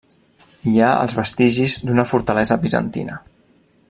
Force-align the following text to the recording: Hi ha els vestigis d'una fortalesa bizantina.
Hi 0.71 0.73
ha 0.85 0.93
els 1.01 1.17
vestigis 1.19 1.75
d'una 1.89 2.07
fortalesa 2.13 2.59
bizantina. 2.65 3.19